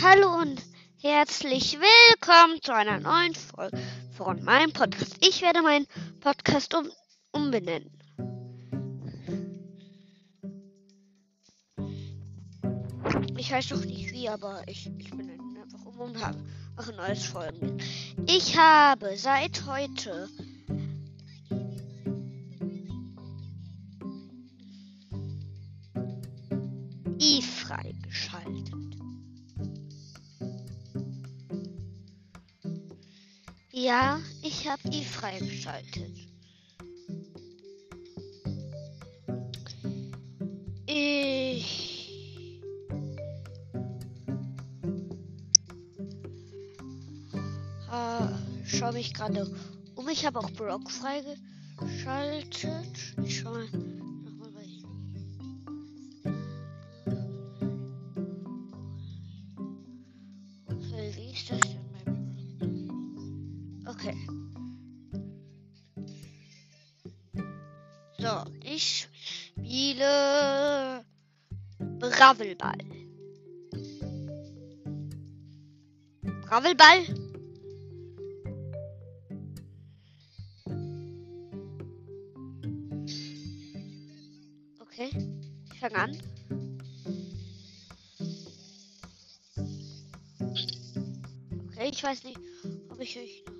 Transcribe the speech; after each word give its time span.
Hallo 0.00 0.40
und 0.42 0.62
herzlich 1.00 1.76
willkommen 1.80 2.62
zu 2.62 2.72
einer 2.72 3.00
neuen 3.00 3.34
Folge 3.34 3.76
von 4.16 4.40
meinem 4.44 4.72
Podcast. 4.72 5.16
Ich 5.26 5.42
werde 5.42 5.60
meinen 5.60 5.88
Podcast 6.20 6.72
um, 6.74 6.88
umbenennen. 7.32 7.90
Ich 13.36 13.50
weiß 13.50 13.70
noch 13.70 13.84
nicht 13.84 14.12
wie, 14.12 14.28
aber 14.28 14.62
ich, 14.68 14.88
ich 14.98 15.10
benenne 15.10 15.62
einfach 15.62 15.84
um 15.84 15.98
und 15.98 16.24
habe 16.24 16.38
mache 16.76 16.92
neues 16.92 17.24
Folgen. 17.24 17.78
Ich 18.28 18.56
habe 18.56 19.16
seit 19.16 19.66
heute 19.66 20.28
i 27.20 27.42
freigeschaltet. 27.42 29.07
Ja, 33.88 34.20
ich 34.42 34.68
habe 34.68 34.82
i 34.90 35.02
freigeschaltet. 35.02 36.12
Ich 40.84 42.20
äh, 47.90 48.28
schaue 48.66 48.92
mich 48.92 49.14
gerade 49.14 49.50
um. 49.94 50.06
Ich 50.10 50.26
habe 50.26 50.40
auch 50.40 50.50
Brock 50.50 50.90
freigeschaltet. 50.90 53.16
Ich 53.24 53.38
schau 53.38 53.52
mal. 53.52 53.97
Okay. 63.98 64.14
So, 68.18 68.44
ich 68.62 69.08
spiele 69.56 71.04
Bravelball. 71.98 72.78
Bravelball? 76.46 77.06
Okay, 84.80 85.10
ich 85.72 85.80
fange 85.80 85.96
an. 85.96 86.18
Okay, 91.66 91.90
ich 91.92 92.02
weiß 92.02 92.22
nicht, 92.22 92.38
ob 92.90 93.00
ich 93.00 93.18
euch 93.18 93.44
noch. 93.46 93.57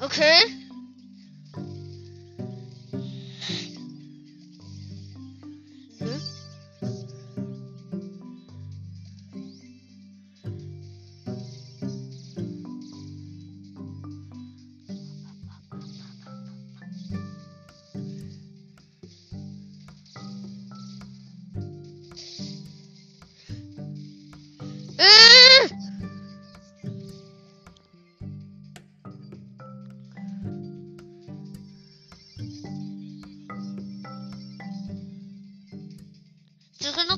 Okay. 0.00 0.57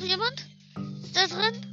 Noch 0.00 0.06
jemand? 0.06 0.46
Ist 1.02 1.16
da 1.16 1.26
drin? 1.26 1.69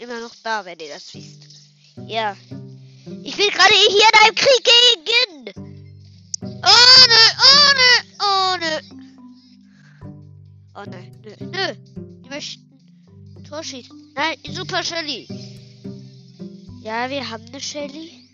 Immer 0.00 0.20
noch 0.20 0.34
da, 0.42 0.64
wenn 0.64 0.78
ihr 0.78 0.88
das 0.88 1.12
wisst. 1.14 1.46
Ja. 2.06 2.36
Ich 3.22 3.36
bin 3.36 3.50
gerade 3.50 3.74
hier 3.74 4.08
in 4.12 4.18
einem 4.24 4.34
Krieg 4.34 4.64
gegen. 4.64 5.74
Ohne, 6.42 7.20
ohne, 7.52 7.88
ohne. 8.20 8.80
Oh 10.74 10.84
nein, 10.88 11.20
nö, 11.22 11.46
nö. 11.46 11.74
Die 12.24 12.28
möchten 12.28 13.44
Tor 13.46 13.62
schießen. 13.62 14.12
Nein, 14.14 14.36
Super 14.48 14.82
Shelly. 14.82 15.28
Ja, 16.82 17.10
wir 17.10 17.28
haben 17.28 17.44
eine 17.46 17.60
Shelly. 17.60 18.28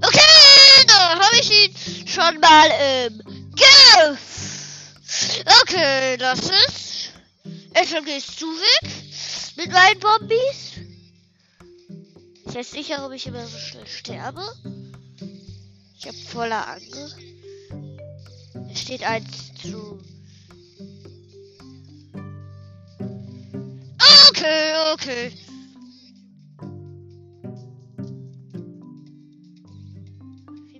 Okay, 0.00 0.84
da 0.86 1.18
habe 1.18 1.36
ich 1.40 1.50
ihn 1.50 2.06
schon 2.06 2.38
mal 2.40 2.70
im 3.06 3.50
Griff. 3.54 4.94
Okay, 5.62 6.16
lass 6.16 6.50
es. 6.50 7.08
Erstmal 7.74 8.04
gehst 8.04 8.40
du 8.40 8.46
weg 8.46 8.90
mit 9.56 9.70
meinen 9.72 9.98
Bombis. 9.98 10.71
Ich 12.52 12.58
weiß 12.58 12.70
sicher, 12.70 13.06
ob 13.06 13.12
ich 13.12 13.26
immer 13.26 13.46
so 13.46 13.56
schnell 13.56 13.86
sterbe. 13.86 14.42
Ich 15.96 16.06
habe 16.06 16.18
voller 16.18 16.68
Angst. 16.68 17.16
Es 18.70 18.82
steht 18.82 19.02
1 19.02 19.54
zu. 19.54 19.98
Okay, 24.28 24.92
okay. 24.92 25.32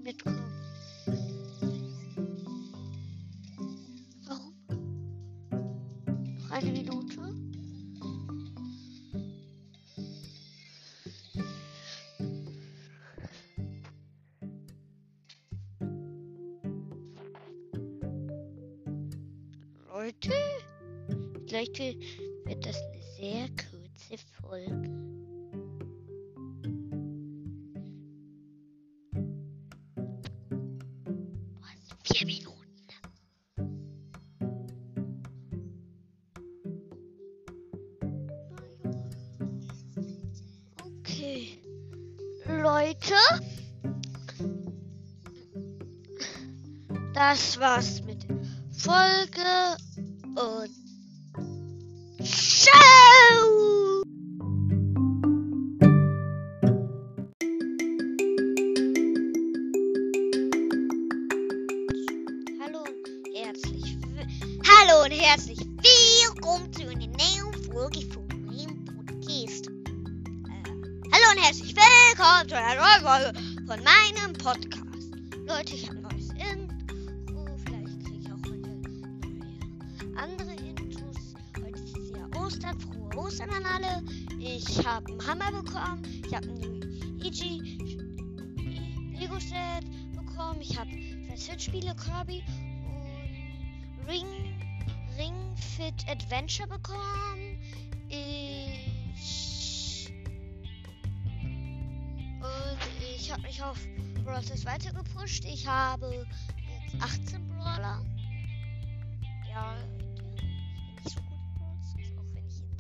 Mitkommen. 0.03 0.45
Warum? 4.27 4.55
Noch 6.37 6.51
eine 6.51 6.71
Minute? 6.71 7.52
Leute, 20.13 20.35
vielleicht 21.47 21.79
wird 21.79 22.67
das 22.67 22.77
eine 22.77 23.03
sehr 23.17 23.49
kurze 23.49 24.19
Folge. 24.41 24.91
Okay. 41.01 41.59
Leute. 42.47 43.15
Das 47.15 47.59
war's 47.59 48.03
mit 48.03 48.27
Folge 48.73 49.77
und 50.35 50.71
ciao! 52.25 54.03
Hallo 62.61 62.81
und 62.81 63.35
herzlich 63.35 63.99
Hallo 64.67 65.05
und 65.05 65.13
herzlich 65.13 65.59
willkommen 65.59 66.73
zu 66.73 66.83
einer 66.83 67.07
neuen 67.07 67.65
Folge 67.65 68.01
von 68.13 68.27
meinem 68.47 68.85
Podcast. 68.87 69.69
Äh, 69.69 70.65
hallo 71.13 71.31
und 71.33 71.43
herzlich 71.43 71.75
willkommen 71.77 72.49
zu 72.49 72.57
einer 72.57 72.81
neuen 72.81 73.03
Folge 73.03 73.39
von 73.67 73.85
meinem 73.85 74.33
Podcast. 74.35 75.11
Leute, 75.47 75.75
ich 75.75 75.89
habe 75.89 76.01
neues 76.01 76.22
andere 80.23 80.53
Intus. 80.53 81.35
Heute 81.57 81.83
ist 81.83 82.15
ja 82.15 82.41
Ostern. 82.41 82.79
Frohe 82.79 83.27
Ostern 83.27 83.51
an 83.51 83.65
alle. 83.65 84.03
Ich 84.39 84.87
habe 84.87 85.11
einen 85.11 85.27
Hammer 85.27 85.51
bekommen. 85.63 86.03
Ich 86.25 86.33
habe 86.33 86.47
ein 86.47 87.19
Luigi 87.19 87.59
Lego 89.19 89.41
Set 89.41 89.85
bekommen. 90.15 90.61
Ich 90.61 90.79
habe 90.79 90.91
zwei 91.27 91.37
Switch-Spiele 91.37 91.97
Kirby 91.97 92.45
und 92.87 94.09
Ring, 94.09 94.27
Ring 95.19 95.35
Fit 95.57 96.09
Adventure 96.09 96.69
bekommen. 96.69 97.59
Ich. 98.09 98.93
Und 102.39 102.79
ich 103.17 103.33
habe 103.33 103.43
mich 103.43 103.61
auf 103.61 103.79
Brawl 104.25 104.45
weitergepusht. 104.65 105.45
Ich 105.45 105.67
habe 105.67 106.25
jetzt 106.93 107.03
18 107.03 107.49
Brawler. 107.49 108.05
Ja, 109.51 109.77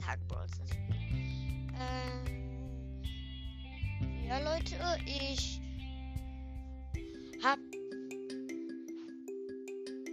Tag 0.04 0.18
Brawl. 0.28 0.46
Ähm, 1.78 3.02
ja, 4.26 4.38
Leute, 4.40 4.76
ich 5.06 5.60
hab 7.42 7.58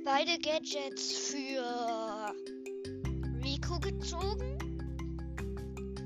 beide 0.06 0.38
Gadgets 0.40 1.32
für 1.32 2.34
Rico 3.44 3.80
gezogen. 3.80 4.58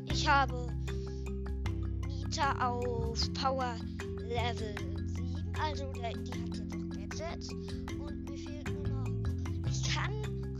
Ich 0.05 0.27
habe 0.27 0.67
Nita 2.07 2.69
auf 2.69 3.33
Power 3.33 3.75
Level 4.19 4.75
7, 5.07 5.53
also 5.61 5.91
die 5.91 6.03
hat 6.03 6.15
jetzt 6.27 6.61
auch 6.73 6.89
Gadgets. 6.89 7.49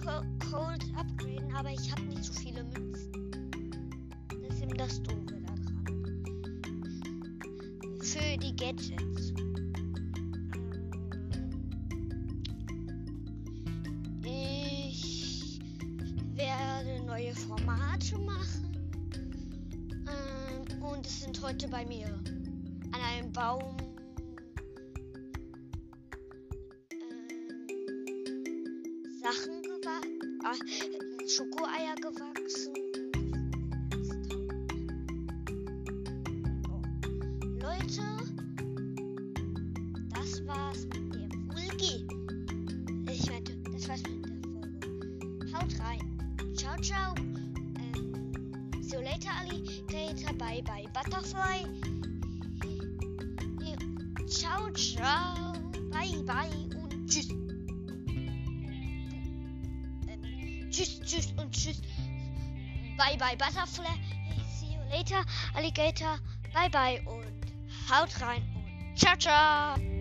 Cold 0.03 0.83
upgraden, 0.97 1.55
aber 1.55 1.71
ich 1.71 1.89
habe 1.89 2.01
nicht 2.03 2.25
so 2.25 2.33
viele 2.33 2.63
Münzen. 2.65 3.31
Das 4.27 4.55
ist 4.55 4.63
eben 4.63 4.77
das 4.77 5.01
Doofe 5.01 5.41
daran. 5.41 6.19
Für 8.01 8.37
die 8.37 8.53
Gadgets. 8.53 9.33
Ich 14.25 15.61
werde 16.35 17.05
neue 17.05 17.33
Formate 17.33 18.17
machen. 18.17 18.77
Ähm, 20.05 20.83
und 20.83 21.05
es 21.05 21.21
sind 21.21 21.41
heute 21.41 21.69
bei 21.69 21.85
mir 21.85 22.07
an 22.91 23.01
einem 23.01 23.31
Baum 23.31 23.77
Schokoeier 31.27 31.95
gewachsen. 31.95 32.73
So. 34.03 34.13
Leute, 37.59 38.03
das 40.09 40.45
war's 40.45 40.85
mit 40.85 41.13
der 41.13 41.29
Folge. 41.51 42.05
Ich 43.11 43.29
meinte, 43.29 43.55
das 43.71 43.87
war's 43.87 44.03
mit 44.03 44.25
der 44.25 44.33
Folge. 44.51 45.57
Haut 45.57 45.79
rein. 45.79 46.53
Ciao, 46.55 46.75
ciao. 46.81 47.15
Ähm, 47.15 48.11
see 48.81 48.95
you 48.95 49.01
later, 49.01 49.31
Alligator. 49.39 50.33
Bye, 50.33 50.61
bye, 50.63 50.87
Butterfly. 50.93 51.65
Ciao, 54.27 54.69
ciao. 54.71 55.53
Bye, 55.91 56.23
bye 56.25 56.49
und 56.75 57.07
tschüss. 57.07 57.27
Tschüss, 60.73 60.99
tschüss 61.01 61.31
und 61.37 61.51
tschüss. 61.51 61.81
Bye, 62.97 63.17
bye, 63.17 63.37
Butterfly. 63.37 63.85
See 64.59 64.73
you 64.73 64.81
later, 64.89 65.23
Alligator. 65.53 66.19
Bye, 66.53 66.69
bye 66.69 67.01
und 67.05 67.33
haut 67.89 68.09
rein 68.21 68.43
und 68.55 68.97
ciao, 68.97 69.15
ciao. 69.17 69.92